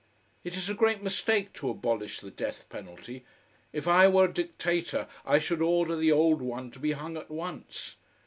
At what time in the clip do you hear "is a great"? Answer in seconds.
0.57-1.03